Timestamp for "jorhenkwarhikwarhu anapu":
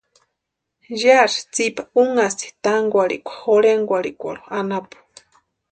3.41-4.97